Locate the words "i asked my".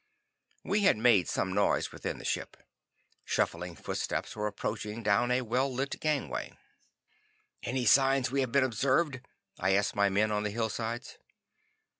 9.59-10.09